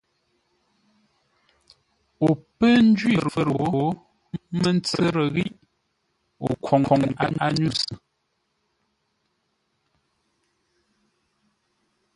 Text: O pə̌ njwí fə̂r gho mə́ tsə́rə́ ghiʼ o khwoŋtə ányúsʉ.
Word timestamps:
O 2.27 2.29
pə̌ 2.57 2.71
njwí 2.87 3.13
fə̂r 3.31 3.49
gho 3.59 3.83
mə́ 4.59 4.73
tsə́rə́ 4.85 5.27
ghiʼ 5.35 5.53
o 6.45 6.49
khwoŋtə 6.63 7.25
ányúsʉ. 7.45 7.95